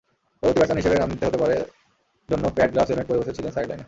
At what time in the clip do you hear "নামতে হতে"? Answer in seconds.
0.99-1.37